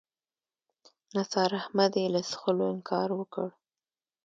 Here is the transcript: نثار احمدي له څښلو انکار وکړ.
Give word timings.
نثار 1.15 1.51
احمدي 1.61 2.05
له 2.13 2.21
څښلو 2.29 2.65
انکار 2.73 3.09
وکړ. 3.19 3.47